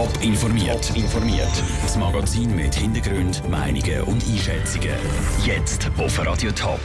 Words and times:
Top 0.00 0.22
informiert. 0.22 0.96
informiert. 0.96 1.62
Das 1.82 1.94
Magazin 1.98 2.56
mit 2.56 2.74
Hintergrund, 2.74 3.46
Meinungen 3.50 4.00
und 4.04 4.24
Einschätzungen. 4.26 4.94
Jetzt 5.44 5.90
auf 5.98 6.18
Radio 6.24 6.50
Top. 6.52 6.80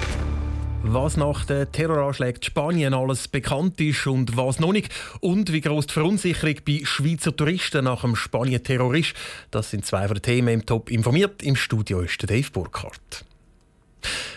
Was 0.84 1.16
nach 1.16 1.46
den 1.46 1.72
Terroranschlägen 1.72 2.44
Spanien 2.44 2.94
alles 2.94 3.30
bekannt 3.30 3.80
ist 3.80 4.06
und 4.06 4.36
was 4.36 4.60
noch 4.60 4.74
nicht. 4.74 4.92
Und 5.22 5.54
wie 5.54 5.62
groß 5.62 5.88
die 5.88 5.94
Verunsicherung 5.94 6.56
bei 6.68 6.82
Schweizer 6.84 7.34
Touristen 7.34 7.86
nach 7.86 8.02
dem 8.02 8.18
Spanien-Terror 8.18 8.94
ist. 8.94 9.14
Das 9.50 9.72
sind 9.72 9.86
zwei 9.86 10.08
den 10.08 10.22
Themen 10.22 10.50
im 10.50 10.66
Top 10.66 10.92
informiert. 10.92 11.42
Im 11.42 11.56
Studio 11.56 12.02
ist 12.02 12.22
der 12.22 12.28
Dave 12.28 12.52
Burkhardt. 12.52 13.24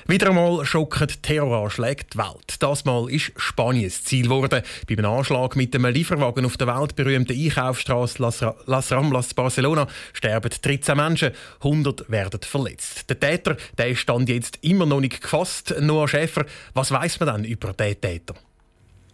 Wieder 0.07 0.29
einmal 0.29 0.65
schocken 0.65 1.09
Terroranschläge 1.23 2.05
die 2.13 2.19
Welt. 2.19 2.57
Das 2.59 2.85
Mal 2.85 3.11
ist 3.11 3.33
Spanien 3.37 3.91
Ziel 3.91 4.25
geworden. 4.25 4.63
Bei 4.87 4.95
einem 4.97 5.05
Anschlag 5.05 5.57
mit 5.57 5.75
einem 5.75 5.93
Lieferwagen 5.93 6.47
auf 6.47 6.57
der 6.57 6.67
weltberühmten 6.67 7.37
Einkaufsstraße 7.37 8.55
Las 8.67 8.93
Ramblas 8.93 9.35
Barcelona 9.35 9.87
sterben 10.13 10.51
13 10.51 10.97
Menschen, 10.97 11.33
100 11.63 12.11
werden 12.11 12.41
verletzt. 12.43 13.09
Der 13.09 13.21
Täter 13.21 13.57
der 13.77 13.95
stand 13.95 14.29
jetzt 14.29 14.59
immer 14.63 14.87
noch 14.87 15.01
nicht 15.01 15.21
gefasst. 15.21 15.75
Noah 15.81 16.09
Schäfer, 16.09 16.47
was 16.75 16.91
weiß 16.91 17.21
man 17.21 17.43
denn 17.43 17.45
über 17.45 17.73
den 17.73 18.01
Täter? 18.01 18.35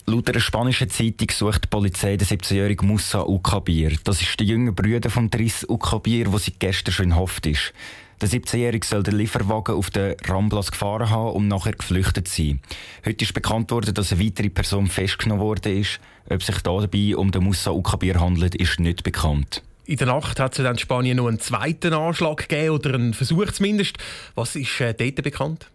Laut 0.07 0.29
einer 0.29 0.41
spanischen 0.41 0.91
Zeitung 0.91 1.31
sucht 1.31 1.65
die 1.65 1.69
Polizei 1.69 2.17
den 2.19 2.29
17-jährigen 2.29 2.87
Musa 2.87 3.23
Ukabir. 3.23 3.97
Das 4.05 4.21
ist 4.21 4.39
der 4.39 4.47
jüngere 4.47 4.75
Bruder 4.75 5.09
von 5.09 5.31
Driss 5.31 5.65
Ukabir, 5.67 6.29
der 6.29 6.39
seit 6.39 6.61
gestern 6.61 6.93
schon 6.93 7.07
in 7.07 7.17
Haft 7.17 7.47
ist. 7.47 7.73
Der 8.21 8.29
17-Jährige 8.29 8.87
soll 8.87 9.03
den 9.03 9.17
Lieferwagen 9.17 9.75
auf 9.75 9.91
der 9.91 10.17
Ramblas 10.25 10.71
gefahren 10.71 11.11
haben, 11.11 11.33
um 11.33 11.49
nachher 11.49 11.73
geflüchtet 11.73 12.29
sein. 12.29 12.61
Heute 13.05 13.25
ist 13.25 13.35
bekannt 13.35 13.71
worden, 13.71 13.95
dass 13.95 14.13
eine 14.13 14.25
weitere 14.25 14.51
Person 14.51 14.87
festgenommen 14.87 15.43
worden 15.43 15.81
ist. 15.81 16.01
Ob 16.31 16.43
sich 16.43 16.59
dabei 16.59 17.17
um 17.17 17.31
den 17.31 17.45
Musa 17.45 17.71
Ukabir 17.71 18.21
handelt, 18.21 18.55
ist 18.55 18.81
nicht 18.81 19.03
bekannt. 19.03 19.63
In 19.87 19.99
der 19.99 20.07
Nacht 20.07 20.41
hat 20.41 20.59
es 20.59 20.65
in 20.65 20.79
Spanien 20.79 21.19
noch 21.19 21.27
einen 21.27 21.41
zweiten 21.41 21.93
Anschlag 21.93 22.49
gegeben, 22.49 22.71
oder 22.71 22.95
einen 22.95 23.13
Versuch 23.13 23.51
zumindest. 23.53 23.99
Was 24.35 24.57
ist 24.57 24.81
äh, 24.81 24.95
dort 24.95 25.23
bekannt? 25.23 25.71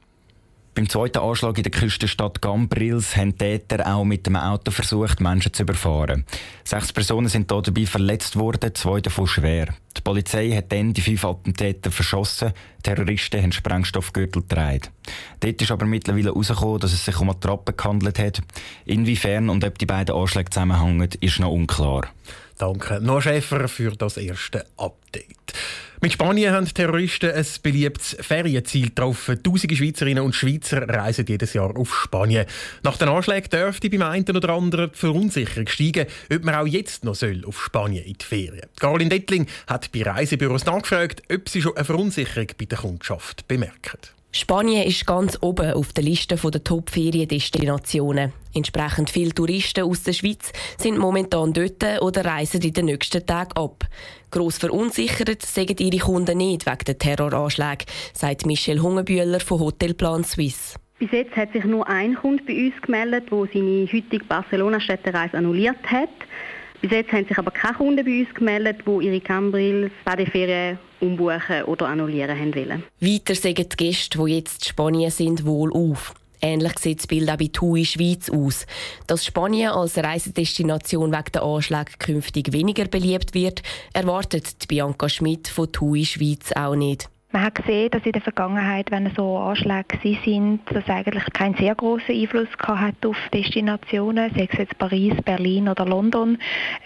Beim 0.80 0.88
zweiten 0.88 1.18
Anschlag 1.18 1.58
in 1.58 1.64
der 1.64 1.74
Küstenstadt 1.74 2.42
Gambrils 2.42 3.18
haben 3.18 3.38
Täter 3.38 3.86
auch 3.86 4.06
mit 4.06 4.26
dem 4.26 4.38
Auto 4.38 4.72
versucht, 4.72 5.20
Menschen 5.20 5.52
zu 5.52 5.64
überfahren. 5.64 6.26
Sechs 6.64 6.94
Personen 6.94 7.28
sind 7.28 7.52
dabei 7.52 7.86
verletzt 7.86 8.38
worden, 8.38 8.74
zwei 8.74 9.02
davon 9.02 9.28
schwer. 9.28 9.76
Die 9.98 10.02
Polizei 10.02 10.52
hat 10.52 10.72
dann 10.72 10.94
die 10.94 11.02
fünf 11.02 11.26
Attentäter 11.26 11.92
verschossen. 11.92 12.54
Terroristen 12.82 13.44
haben 13.44 13.52
Sprengstoffgürtel 13.52 14.42
getragen. 14.42 14.88
Dort 15.42 15.62
ist 15.62 15.70
aber 15.70 15.86
mittlerweile 15.86 16.30
herausgekommen, 16.30 16.80
dass 16.80 16.94
es 16.94 17.04
sich 17.04 17.20
um 17.20 17.30
eine 17.30 17.38
Trappe 17.42 17.74
gehandelt 17.74 18.18
hat. 18.18 18.40
Inwiefern 18.86 19.50
und 19.50 19.66
ob 19.66 19.78
die 19.78 19.86
beiden 19.86 20.16
Anschläge 20.16 20.50
zusammenhängen, 20.50 21.10
ist 21.20 21.42
noch 21.42 21.52
unklar. 21.52 22.08
Danke, 22.58 23.00
Noah 23.02 23.22
Schäfer, 23.22 23.68
für 23.68 23.92
das 23.92 24.18
erste 24.18 24.66
Update. 24.78 25.54
Mit 26.02 26.14
Spanien 26.14 26.54
haben 26.54 26.66
Terroristen 26.66 27.32
ein 27.32 27.46
beliebtes 27.62 28.16
Ferienziel 28.22 28.86
getroffen. 28.86 29.44
Tausende 29.44 29.76
Schweizerinnen 29.76 30.24
und 30.24 30.34
Schweizer 30.34 30.88
reisen 30.88 31.26
jedes 31.28 31.54
Jahr 31.54 31.76
auf 31.76 31.94
Spanien. 31.94 32.46
Nach 32.84 32.96
den 32.96 33.10
Anschlägen 33.10 33.50
dürfte 33.50 33.90
beim 33.90 34.04
einen 34.04 34.36
oder 34.36 34.50
anderen 34.50 34.92
die 34.94 34.98
Verunsicherung 34.98 35.68
steigen, 35.68 36.08
ob 36.34 36.46
man 36.46 36.56
auch 36.56 36.68
jetzt 36.68 37.04
noch 37.04 37.16
soll 37.16 37.44
auf 37.46 37.62
Spanien 37.62 38.06
in 38.06 38.14
die 38.14 38.26
Ferien. 38.26 38.70
Caroline 38.80 39.10
Dettling 39.10 39.48
hat 39.68 39.92
bei 39.92 40.04
Reisebüros 40.04 40.66
nachgefragt, 40.66 41.24
ob 41.34 41.50
sie 41.50 41.62
schon 41.62 41.76
eine 41.76 41.84
Verunsicherung 41.84 42.48
bei 42.58 42.66
der 42.66 42.78
Kundschaft 42.78 43.46
bemerken. 43.50 44.00
Spanien 44.32 44.84
ist 44.88 45.08
ganz 45.08 45.40
oben 45.42 45.74
auf 45.74 45.92
der 45.92 46.04
Liste 46.04 46.36
der 46.36 46.64
Top-Feriendestinationen. 46.64 48.32
Entsprechend 48.54 49.10
viele 49.10 49.34
Touristen 49.34 49.84
aus 49.84 50.04
der 50.04 50.14
Schweiz 50.14 50.52
sind 50.78 51.00
momentan 51.00 51.52
dort 51.52 51.84
oder 52.02 52.26
reisen 52.26 52.62
in 52.62 52.74
den 52.74 52.86
nächsten 52.86 53.26
Tagen 53.26 53.54
ab. 53.54 53.86
Gross 54.30 54.60
verunsichert 54.60 55.42
sagen 55.42 55.78
ihre 55.80 55.98
Kunden 55.98 56.38
nicht 56.38 56.68
wegen 56.68 56.86
der 56.86 57.00
Terroranschläge, 57.00 57.86
sagt 58.14 58.46
Michel 58.46 58.82
Hungebühler 58.82 59.40
von 59.40 59.62
Hotelplan 59.62 60.24
Suisse. 60.24 60.78
Bis 61.00 61.12
jetzt 61.12 61.36
hat 61.36 61.54
sich 61.54 61.64
nur 61.64 61.88
ein 61.88 62.14
Kunde 62.14 62.44
bei 62.44 62.68
uns 62.68 62.80
gemeldet, 62.84 63.32
der 63.32 63.48
seine 63.52 63.88
heutige 63.92 64.26
Barcelona-Städtereise 64.26 65.38
annulliert 65.38 65.90
hat. 65.90 66.10
Bis 66.82 66.92
jetzt 66.92 67.12
haben 67.12 67.28
sich 67.28 67.38
aber 67.38 67.52
keine 67.52 67.76
Kunden 67.76 68.06
bei 68.06 68.20
uns 68.22 68.34
gemeldet, 68.34 68.78
die 68.86 69.06
ihre 69.06 69.20
Cambrils 69.20 69.92
Badeferien 70.06 70.80
umbuchen 71.02 71.64
oder 71.66 71.88
annullieren 71.88 72.40
haben 72.40 72.56
wollen. 72.56 72.84
Weiter 73.02 73.36
sagen 73.36 73.68
die 73.70 73.78
Gäste, 73.78 74.18
die 74.18 74.36
jetzt 74.36 74.64
in 74.64 74.70
Spanien 74.70 75.12
sind, 75.12 75.46
wohl 75.46 75.74
auf. 75.74 76.14
Ähnlich 76.42 76.80
sieht 76.80 77.00
das 77.00 77.08
Bild 77.08 77.30
auch 77.30 77.36
bei 77.36 77.50
TUI 77.52 77.84
Schweiz 77.84 78.30
aus. 78.30 78.66
Dass 79.08 79.26
Spanien 79.26 79.72
als 79.72 79.98
Reisedestination 79.98 81.12
wegen 81.12 81.32
der 81.34 81.44
Anschläge 81.44 81.92
künftig 82.00 82.54
weniger 82.54 82.86
beliebt 82.86 83.34
wird, 83.34 83.62
erwartet 83.92 84.68
Bianca 84.70 85.10
Schmidt 85.10 85.50
von 85.50 85.70
TUI 85.70 86.06
Schweiz 86.06 86.54
auch 86.54 86.76
nicht. 86.76 87.10
Man 87.32 87.44
hat 87.44 87.54
gesehen, 87.54 87.92
dass 87.92 88.04
in 88.08 88.14
der 88.14 88.24
Vergangenheit, 88.24 88.90
wenn 88.90 89.14
so 89.16 89.38
Anschläge 89.38 90.00
sind, 90.02 90.62
das 90.74 90.88
eigentlich 90.88 91.26
keinen 91.32 91.56
sehr 91.58 91.76
großen 91.76 92.16
Einfluss 92.16 92.48
hat 92.60 93.06
auf 93.06 93.18
Destinationen, 93.32 94.34
sei 94.34 94.48
es 94.52 94.58
jetzt 94.58 94.76
Paris, 94.80 95.14
Berlin 95.24 95.70
oder 95.70 95.86
London. 95.86 96.40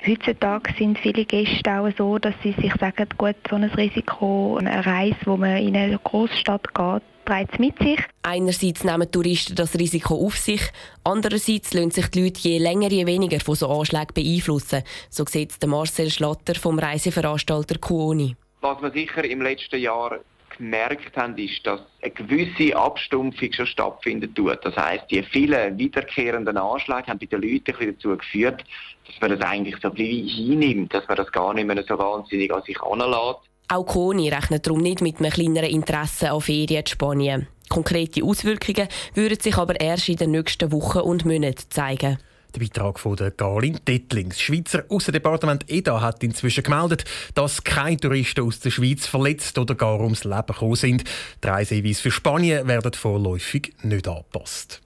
Heutzutage 0.05 0.73
sind 0.77 0.99
viele 0.99 1.23
Gäste 1.23 1.71
auch 1.71 1.89
so, 1.97 2.19
dass 2.19 2.35
sie 2.43 2.51
sich 2.59 2.73
sagen, 2.75 3.07
gut, 3.17 3.37
so 3.49 3.55
ein 3.55 3.63
Risiko, 3.63 4.57
eine 4.57 4.85
Reise, 4.85 5.15
wo 5.23 5.37
man 5.37 5.57
in 5.57 5.77
eine 5.77 5.97
Großstadt 5.97 6.73
geht, 6.73 7.01
trägt 7.23 7.53
es 7.53 7.59
mit 7.59 7.79
sich. 7.79 7.99
Einerseits 8.23 8.83
nehmen 8.83 9.09
Touristen 9.09 9.55
das 9.55 9.79
Risiko 9.79 10.25
auf 10.25 10.35
sich, 10.35 10.61
andererseits 11.05 11.73
lassen 11.73 11.91
sich 11.91 12.07
die 12.07 12.21
Leute 12.21 12.41
je 12.41 12.57
länger, 12.57 12.89
je 12.89 13.05
weniger 13.05 13.39
von 13.39 13.55
so 13.55 13.69
Anschlägen 13.69 14.13
beeinflussen. 14.13 14.83
So 15.09 15.23
sieht 15.23 15.51
es 15.51 15.65
Marcel 15.65 16.09
Schlatter 16.09 16.55
vom 16.55 16.79
Reiseveranstalter 16.79 17.77
Kuoni. 17.77 18.35
Was 18.59 18.81
wir 18.81 18.91
sicher 18.91 19.23
im 19.23 19.41
letzten 19.41 19.79
Jahr 19.79 20.19
gemerkt 20.57 21.15
haben, 21.17 21.37
ist, 21.37 21.65
dass 21.65 21.81
eine 22.01 22.11
gewisse 22.11 22.75
Abstumpfung 22.75 23.51
schon 23.53 23.67
stattfinden 23.67 24.33
tut. 24.33 24.59
Das 24.63 24.75
heißt, 24.75 25.05
die 25.09 25.23
vielen 25.23 25.77
wiederkehrenden 25.77 26.57
Anschläge 26.57 27.07
haben 27.07 27.19
bei 27.19 27.25
den 27.25 27.41
Leuten 27.41 27.73
dazu 27.79 28.17
geführt, 28.17 28.63
dass 29.05 29.21
man 29.21 29.37
das 29.37 29.49
eigentlich 29.49 29.75
so 29.81 29.89
ein 29.89 29.95
bisschen 29.95 30.27
hinnimmt, 30.27 30.93
dass 30.93 31.07
man 31.07 31.17
das 31.17 31.31
gar 31.31 31.53
nicht 31.53 31.65
mehr 31.65 31.83
so 31.87 31.97
wahnsinnig 31.97 32.53
an 32.53 32.63
sich 32.63 32.81
anlässt. 32.81 33.39
Auch 33.69 33.85
Koni 33.85 34.29
rechnet 34.29 34.67
darum 34.67 34.81
nicht 34.81 35.01
mit 35.01 35.19
einem 35.19 35.31
kleineren 35.31 35.69
Interesse 35.69 36.31
an 36.31 36.41
Ferien 36.41 36.81
in 36.81 36.87
Spanien. 36.87 37.47
Konkrete 37.69 38.23
Auswirkungen 38.23 38.87
würden 39.15 39.39
sich 39.39 39.57
aber 39.57 39.79
erst 39.79 40.09
in 40.09 40.17
den 40.17 40.31
nächsten 40.31 40.71
Wochen 40.71 40.99
und 40.99 41.25
Monaten 41.25 41.69
zeigen. 41.69 42.19
Der 42.53 42.59
Beitrag 42.59 42.99
von 42.99 43.15
der 43.15 43.31
Garlin 43.31 43.79
Dettlings. 43.87 44.35
Das 44.35 44.41
Schweizer 44.41 44.83
Aussendepartement 44.89 45.69
EDA 45.71 46.01
hat 46.01 46.23
inzwischen 46.23 46.63
gemeldet, 46.63 47.03
dass 47.33 47.63
keine 47.63 47.97
Touristen 47.97 48.41
aus 48.41 48.59
der 48.59 48.69
Schweiz 48.69 49.07
verletzt 49.07 49.57
oder 49.57 49.73
gar 49.73 49.99
ums 49.99 50.23
Leben 50.23 50.45
gekommen 50.45 50.75
sind. 50.75 51.03
Die 51.43 51.47
Reisehinweise 51.47 52.01
für 52.01 52.11
Spanien 52.11 52.67
werden 52.67 52.93
vorläufig 52.93 53.73
nicht 53.81 54.07
angepasst. 54.07 54.81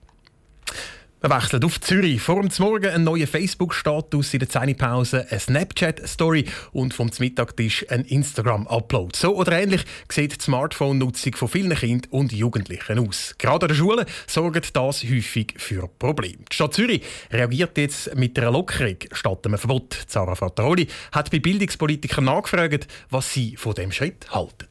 Wir 1.20 1.32
wechseln 1.32 1.64
auf 1.64 1.82
Zürich. 1.82 2.22
Vor 2.22 2.44
dem 2.44 2.52
Morgen 2.60 2.94
ein 2.94 3.04
neuer 3.04 3.26
Facebook-Status 3.26 4.36
in 4.36 4.40
der 4.40 4.50
Zähnepause, 4.50 5.26
eine 5.28 5.40
Snapchat-Story 5.40 6.46
und 6.74 6.94
vom 6.94 7.10
Mittagtisch 7.18 7.88
ein 7.90 8.06
Instagram-Upload. 8.06 9.18
So 9.18 9.36
oder 9.36 9.54
ähnlich 9.54 9.84
sieht 10.12 10.38
die 10.40 10.44
Smartphone-Nutzung 10.44 11.34
von 11.36 11.48
vielen 11.48 11.76
Kindern 11.76 12.12
und 12.12 12.34
Jugendlichen 12.34 13.00
aus. 13.00 13.34
Gerade 13.40 13.66
an 13.66 13.70
der 13.70 13.76
Schule 13.76 14.06
sorgt 14.28 14.76
das 14.76 15.04
häufig 15.06 15.56
für 15.58 15.88
Probleme. 15.88 16.44
Die 16.52 16.56
Stadt 16.56 16.76
Zürich 16.76 17.02
reagiert 17.32 17.76
jetzt 17.80 18.16
mit 18.16 18.38
einer 18.38 18.52
Lockerung 18.52 18.98
statt 19.12 19.44
einem 19.48 19.58
Verbot. 19.58 19.98
Sarah 20.06 20.36
Fattaroli 20.36 20.88
hat 21.14 21.32
bei 21.32 21.40
Bildungspolitikern 21.40 22.26
nachgefragt, 22.26 22.88
was 23.10 23.34
sie 23.34 23.56
von 23.56 23.74
dem 23.74 23.92
Schritt 23.92 24.30
halten. 24.30 24.68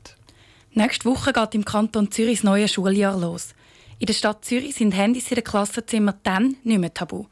Nächste 0.74 1.06
Woche 1.06 1.32
geht 1.32 1.56
im 1.56 1.64
Kanton 1.64 2.12
Zürich 2.12 2.38
das 2.38 2.44
neue 2.44 2.68
Schuljahr 2.68 3.18
los. 3.18 3.55
In 3.98 4.06
der 4.06 4.12
Stadt 4.12 4.44
Zürich 4.44 4.74
sind 4.74 4.92
Handys 4.92 5.30
in 5.30 5.36
den 5.36 5.44
Klassenzimmern 5.44 6.16
dann 6.22 6.56
nicht 6.64 6.78
mehr 6.78 6.92
tabu. 6.92 7.26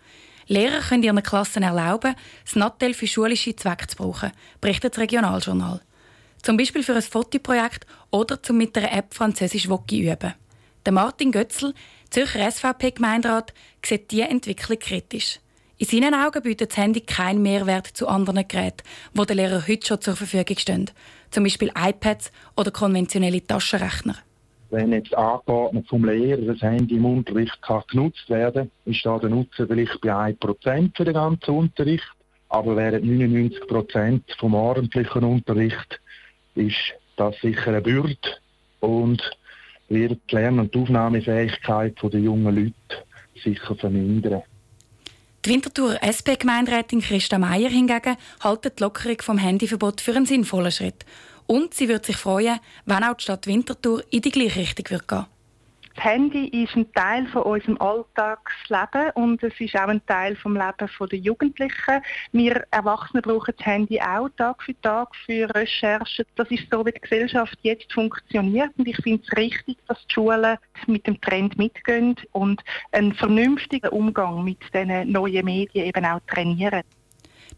Lehrer 0.47 0.81
können 0.81 1.03
ihren 1.03 1.23
Klassen 1.23 1.63
erlauben, 1.63 2.15
das 2.45 2.57
Nattel 2.57 2.95
für 2.95 3.07
schulische 3.07 3.55
Zwecke 3.55 3.87
zu 3.87 3.97
brauchen, 3.97 4.33
berichtet 4.63 4.95
das 4.95 5.01
Regionaljournal. 5.03 5.81
Zum 6.43 6.57
Beispiel 6.57 6.83
für 6.83 6.95
ein 6.95 7.03
Fotoprojekt 7.03 7.87
oder 8.11 8.43
zum 8.43 8.57
mit 8.59 8.77
der 8.77 8.93
App 8.93 9.13
Französisch 9.13 9.69
Woki 9.69 10.11
üben. 10.11 10.35
Der 10.87 10.93
Martin 10.93 11.33
Götzl, 11.33 11.75
Zürcher 12.11 12.51
SVP-Gemeinderat, 12.51 13.53
sieht 13.85 14.11
diese 14.11 14.29
Entwicklung 14.29 14.79
kritisch. 14.79 15.41
In 15.77 15.87
seinen 15.87 16.15
Augen 16.15 16.43
bietet 16.43 16.71
das 16.71 16.79
Handy 16.79 17.01
keinen 17.01 17.43
Mehrwert 17.43 17.89
zu 17.89 18.07
anderen 18.09 18.47
Geräten, 18.47 18.85
die 19.13 19.27
den 19.27 19.37
Lehrern 19.37 19.67
heute 19.67 19.87
schon 19.87 20.01
zur 20.01 20.17
Verfügung 20.17 20.59
stehen. 20.59 20.91
Zum 21.31 21.45
Beispiel 21.45 21.73
iPads 21.77 22.31
oder 22.57 22.71
konventionelle 22.71 23.47
Taschenrechner 23.47 24.17
wenn 24.75 24.93
jetzt 24.93 25.15
angeordnet 25.15 25.87
vom 25.89 26.05
Lehrer 26.05 26.43
das 26.43 26.61
Handy 26.61 26.97
im 26.97 27.05
Unterricht 27.05 27.63
kann 27.63 27.83
genutzt 27.89 28.29
werden 28.29 28.71
ist 28.85 29.07
da 29.07 29.19
der 29.19 29.31
Nutzen 29.31 29.69
vielleicht 29.69 30.01
bei 30.01 30.11
1% 30.11 30.97
für 30.97 31.05
den 31.05 31.15
ganzen 31.15 31.51
Unterricht. 31.51 32.05
Aber 32.49 32.77
während 32.77 33.05
99% 33.05 34.21
vom 34.39 34.55
ordentlichen 34.55 35.25
Unterricht 35.25 36.01
ist 36.55 36.95
das 37.17 37.35
sicher 37.41 37.69
eine 37.69 37.81
Bürde 37.81 38.19
und 38.81 39.23
wird 39.89 40.21
die 40.31 40.35
Lern- 40.35 40.59
und 40.59 40.77
Aufnahmefähigkeit 40.77 41.97
der 42.03 42.21
jungen 42.21 42.55
Leute 42.55 43.05
sicher 43.43 43.75
vermindern. 43.77 44.43
Die 45.45 45.51
Winterthur 45.51 46.03
SP-Gemeinderätin 46.03 47.01
Christa 47.01 47.39
Meier 47.39 47.69
hingegen 47.69 48.17
hält 48.43 48.65
die 48.65 48.83
Lockerung 48.83 49.21
vom 49.21 49.39
Handyverbot 49.39 50.01
für 50.01 50.17
einen 50.17 50.27
sinnvollen 50.27 50.73
Schritt. 50.73 51.05
Und 51.47 51.75
sie 51.75 51.89
würde 51.89 52.07
sich 52.07 52.17
freuen, 52.17 52.59
wenn 52.87 53.05
auch 53.05 53.15
die 53.15 53.25
Stadt 53.25 53.47
Winterthur 53.47 54.03
in 54.11 54.23
die 54.23 54.31
gleiche 54.31 54.61
Richtung 54.61 54.91
wird 54.91 55.09
gehen 55.09 55.27
das 55.95 56.05
Handy 56.05 56.49
ist 56.49 56.75
ein 56.75 56.93
Teil 56.93 57.27
von 57.29 57.43
unserem 57.43 57.81
Alltagsleben 57.81 59.11
und 59.15 59.43
es 59.43 59.53
ist 59.61 59.77
auch 59.77 59.89
ein 59.89 60.05
Teil 60.07 60.35
vom 60.37 60.55
Leben 60.55 60.91
der 61.11 61.19
Jugendlichen. 61.19 62.03
Wir 62.33 62.65
Erwachsene 62.71 63.23
brauchen 63.23 63.55
das 63.57 63.67
Handy 63.67 64.01
auch 64.01 64.29
Tag 64.37 64.63
für 64.63 64.81
Tag 64.81 65.15
für 65.25 65.53
Recherchen. 65.55 66.25
Das 66.37 66.51
ist 66.51 66.65
so, 66.71 66.85
wie 66.85 66.93
die 66.93 67.01
Gesellschaft 67.01 67.57
jetzt 67.63 67.93
funktioniert 67.93 68.71
und 68.77 68.89
ich 68.89 68.97
finde 68.97 69.23
es 69.25 69.37
richtig, 69.37 69.79
dass 69.87 70.05
die 70.07 70.15
Schulen 70.15 70.57
mit 70.87 71.07
dem 71.07 71.21
Trend 71.21 71.57
mitgehen 71.59 72.17
und 72.33 72.63
einen 72.93 73.15
vernünftigen 73.15 73.89
Umgang 73.89 74.45
mit 74.45 74.59
diesen 74.73 75.13
neuen 75.13 75.45
Medien 75.45 75.87
eben 75.87 76.05
auch 76.05 76.21
trainieren. 76.27 76.83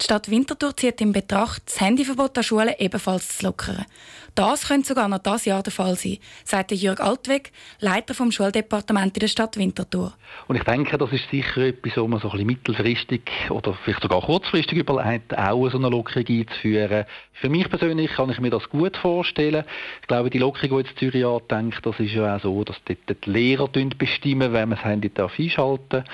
Die 0.01 0.05
Stadt 0.05 0.31
Winterthur 0.31 0.77
zieht 0.77 1.01
in 1.01 1.13
Betracht, 1.13 1.63
das 1.67 1.81
Handyverbot 1.81 2.37
an 2.37 2.45
Schulen 2.45 2.75
ebenfalls 2.79 3.39
zu 3.39 3.47
lockern. 3.47 3.87
Das 4.35 4.69
könnte 4.69 4.89
sogar 4.89 5.09
noch 5.09 5.21
dieses 5.21 5.47
Jahr 5.47 5.63
der 5.63 5.73
Fall 5.73 5.97
sein, 5.97 6.19
sagt 6.45 6.71
Jörg 6.71 7.01
Altweg, 7.01 7.53
Leiter 7.81 8.13
vom 8.13 8.31
Schuldepartement 8.31 9.17
in 9.17 9.21
der 9.21 9.29
Stadt 9.29 9.57
Winterthur. 9.57 10.13
Und 10.47 10.57
ich 10.57 10.63
denke, 10.65 10.99
das 10.99 11.11
ist 11.11 11.31
sicher 11.31 11.63
etwas, 11.63 11.97
wo 11.97 12.07
man 12.07 12.21
so 12.21 12.31
ein 12.31 12.45
mittelfristig 12.45 13.23
oder 13.49 13.73
vielleicht 13.83 14.03
sogar 14.03 14.21
kurzfristig 14.21 14.77
überlegt, 14.77 15.37
auch 15.39 15.71
so 15.71 15.79
eine 15.79 15.89
Lockerung 15.89 16.27
einzuführen. 16.29 17.07
Für 17.33 17.49
mich 17.49 17.71
persönlich 17.71 18.11
kann 18.11 18.29
ich 18.29 18.39
mir 18.39 18.51
das 18.51 18.69
gut 18.69 18.99
vorstellen. 18.99 19.65
Ich 20.03 20.09
glaube, 20.09 20.29
die 20.29 20.39
Lockerung, 20.39 20.83
die 20.83 20.89
jetzt 20.89 20.99
Zürich 20.99 21.25
andenkt, 21.25 21.87
das 21.87 21.99
ist 21.99 22.13
ja 22.13 22.37
auch 22.37 22.43
so, 22.43 22.63
dass 22.63 22.77
die, 22.87 22.99
die 23.09 23.31
Lehrer 23.31 23.69
bestimmen, 23.69 24.53
wenn 24.53 24.69
man 24.69 24.77
das 24.77 24.85
Handy 24.85 25.11
einschalten 25.17 25.89
darf. 25.89 26.05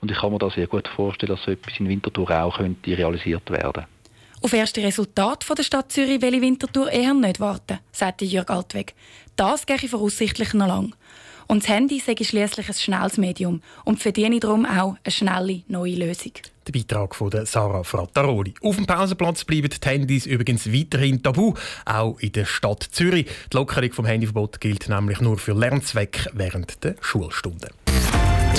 Und 0.00 0.12
ich 0.12 0.18
kann 0.18 0.30
mir 0.32 0.38
da 0.38 0.48
sehr 0.48 0.68
gut 0.68 0.86
vorstellen, 0.86 1.30
dass 1.30 1.42
so 1.42 1.50
etwas 1.50 1.78
in 1.80 1.88
Winterthur 1.88 2.30
auch 2.30 2.58
könnte 2.58 2.90
realisiert 3.24 3.50
werden 3.50 3.86
auf 4.40 4.52
erste 4.52 4.82
Resultate 4.82 5.44
von 5.44 5.56
der 5.56 5.64
Stadt 5.64 5.90
Zürich 5.90 6.22
will 6.22 6.40
Winterthur 6.40 6.90
eher 6.90 7.14
nicht 7.14 7.40
warten, 7.40 7.80
sagte 7.90 8.24
Jörg 8.24 8.48
Altweg. 8.50 8.94
Das 9.34 9.66
gehe 9.66 9.88
voraussichtlich 9.88 10.54
noch 10.54 10.68
lang. 10.68 10.94
Und 11.48 11.62
das 11.62 11.70
Handy 11.70 11.98
sei 11.98 12.14
schließlich 12.22 12.68
ein 12.68 12.74
schnelles 12.74 13.16
Medium 13.16 13.62
und 13.84 14.00
verdiene 14.00 14.38
darum 14.38 14.66
auch 14.66 14.96
eine 15.02 15.10
schnelle 15.10 15.62
neue 15.66 15.96
Lösung. 15.96 16.32
Der 16.66 16.72
Beitrag 16.72 17.14
von 17.14 17.32
Sarah 17.46 17.82
Frattaroli. 17.82 18.54
Auf 18.62 18.76
dem 18.76 18.86
Pausenplatz 18.86 19.44
bleiben 19.44 19.70
die 19.70 19.88
Handys 19.88 20.26
übrigens 20.26 20.70
weiterhin 20.70 21.22
tabu, 21.22 21.54
auch 21.86 22.18
in 22.20 22.32
der 22.32 22.44
Stadt 22.44 22.86
Zürich. 22.92 23.26
Die 23.50 23.56
Lockerung 23.56 23.92
vom 23.92 24.06
Handyverbot 24.06 24.60
gilt 24.60 24.88
nämlich 24.88 25.20
nur 25.20 25.38
für 25.38 25.54
Lernzwecke 25.54 26.30
während 26.34 26.84
der 26.84 26.96
Schulstunden. 27.00 27.70